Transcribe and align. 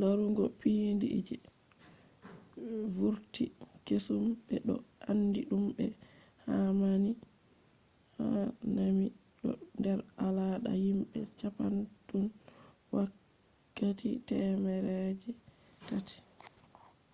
larugo 0.00 0.44
piindi 0.60 1.08
je 1.28 1.36
vurti 2.96 3.44
kesum 3.86 4.24
be 4.46 4.56
do 4.66 4.74
andi 5.10 5.40
dum 5.48 5.64
be 5.76 5.84
hanami 6.44 7.12
do 9.42 9.50
der 9.84 9.98
alada 10.26 10.70
himbe 10.84 11.18
japan 11.40 11.74
tun 12.08 12.24
wakkati 12.94 14.10
temere 14.28 14.98
je 15.20 15.30
taati 15.86 16.16